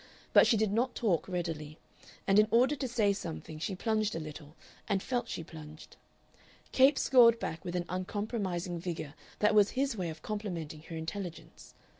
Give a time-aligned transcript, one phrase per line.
[0.33, 1.77] But she did not talk readily,
[2.25, 4.55] and in order to say something she plunged a little,
[4.87, 5.95] and felt she plunged.
[6.71, 11.75] Capes scored back with an uncompromising vigor that was his way of complimenting her intelligence.